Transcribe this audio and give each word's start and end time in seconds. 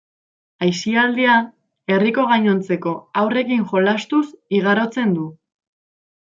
Aisialdia 0.67 1.35
herriko 1.97 2.25
gainontzeko 2.33 2.95
haurrekin 3.23 3.69
jolastuz 3.75 4.25
igarotzen 4.61 5.17
du. 5.21 5.31